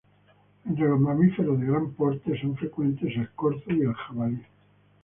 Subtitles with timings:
[0.65, 4.43] Entre los mamíferos de gran porte, son frecuentes el corzo y el jabalí.